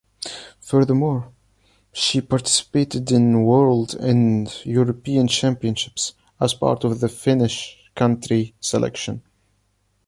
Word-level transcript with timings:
Furthermore, 0.61 1.31
she 1.93 2.21
participated 2.21 3.11
in 3.11 3.43
World- 3.43 3.93
and 3.93 4.49
European 4.65 5.27
Championships 5.27 6.13
as 6.39 6.55
part 6.55 6.83
of 6.83 7.01
the 7.01 7.07
finish 7.07 7.77
country 7.93 8.55
selection. 8.59 9.21